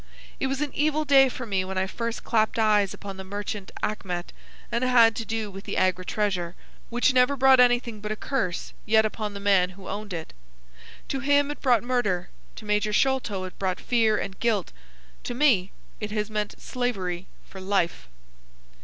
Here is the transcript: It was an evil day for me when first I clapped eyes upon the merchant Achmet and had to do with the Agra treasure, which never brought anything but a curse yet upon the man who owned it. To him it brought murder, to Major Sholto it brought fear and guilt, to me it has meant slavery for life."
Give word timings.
It 0.39 0.47
was 0.47 0.61
an 0.61 0.73
evil 0.73 1.05
day 1.05 1.29
for 1.29 1.45
me 1.45 1.63
when 1.63 1.77
first 1.87 2.21
I 2.21 2.23
clapped 2.27 2.57
eyes 2.57 2.91
upon 2.91 3.17
the 3.17 3.23
merchant 3.23 3.69
Achmet 3.83 4.33
and 4.71 4.83
had 4.83 5.15
to 5.17 5.25
do 5.25 5.51
with 5.51 5.65
the 5.65 5.77
Agra 5.77 6.03
treasure, 6.05 6.55
which 6.89 7.13
never 7.13 7.35
brought 7.35 7.59
anything 7.59 7.99
but 8.01 8.11
a 8.11 8.15
curse 8.15 8.73
yet 8.87 9.05
upon 9.05 9.35
the 9.35 9.39
man 9.39 9.69
who 9.69 9.87
owned 9.87 10.11
it. 10.11 10.33
To 11.09 11.19
him 11.19 11.51
it 11.51 11.61
brought 11.61 11.83
murder, 11.83 12.31
to 12.55 12.65
Major 12.65 12.91
Sholto 12.91 13.43
it 13.43 13.59
brought 13.59 13.79
fear 13.79 14.17
and 14.17 14.39
guilt, 14.39 14.71
to 15.23 15.35
me 15.35 15.71
it 15.99 16.09
has 16.09 16.31
meant 16.31 16.59
slavery 16.59 17.27
for 17.45 17.61
life." 17.61 18.09